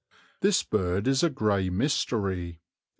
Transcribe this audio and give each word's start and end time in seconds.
This 0.39 0.63
bird 0.63 1.07
is 1.07 1.21
a 1.21 1.29
grey 1.29 1.69
mystery. 1.69 2.59